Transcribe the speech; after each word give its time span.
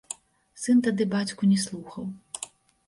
Сын 0.61 0.81
тады 0.87 1.03
бацьку 1.13 1.43
не 1.53 1.59
слухаў. 1.67 2.13